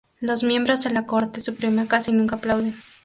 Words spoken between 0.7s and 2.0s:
de la Corte Suprema